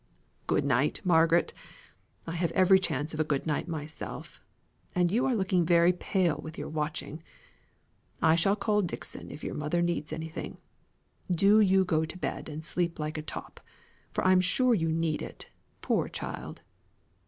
[0.47, 1.53] "Good night, Margaret.
[2.25, 4.41] I have every chance of a good night myself,
[4.95, 7.21] and you are looking very pale with your watching.
[8.19, 10.57] I shall call Dixon if your mother needs anything.
[11.29, 13.59] Do you go to bed and sleep like a top;
[14.11, 15.49] for I'm sure you need it,
[15.83, 16.63] poor child!"